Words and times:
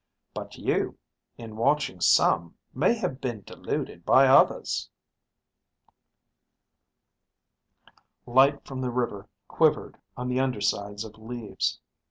"But 0.33 0.55
you, 0.57 0.97
in 1.37 1.57
watching 1.57 1.99
some, 2.01 2.57
may 2.73 2.95
have 2.95 3.21
been 3.21 3.43
deluded 3.43 4.03
by 4.03 4.25
others." 4.27 4.89
Light 8.25 8.65
from 8.65 8.81
the 8.81 8.89
river 8.89 9.29
quivered 9.47 9.99
on 10.17 10.27
the 10.27 10.39
undersides 10.39 11.03
of 11.03 11.19
leaves. 11.19 11.79